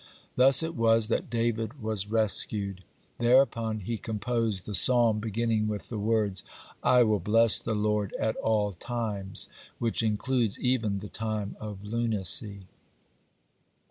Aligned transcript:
Thus 0.35 0.63
it 0.63 0.73
was 0.75 1.09
that 1.09 1.29
David 1.29 1.79
was 1.79 2.09
rescued. 2.09 2.83
Thereupon 3.19 3.81
he 3.81 3.99
composed 3.99 4.65
the 4.65 4.73
Psalm 4.73 5.19
beginning 5.19 5.67
with 5.67 5.89
the 5.89 5.99
words, 5.99 6.41
"I 6.81 7.03
will 7.03 7.19
bless 7.19 7.59
the 7.59 7.75
Lord 7.75 8.11
at 8.13 8.35
all 8.37 8.71
times," 8.71 9.47
which 9.77 10.01
includes 10.01 10.57
even 10.59 11.01
the 11.01 11.07
time 11.07 11.55
of 11.59 11.83
lunacy. 11.83 12.65